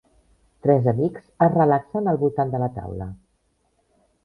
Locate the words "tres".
0.65-0.87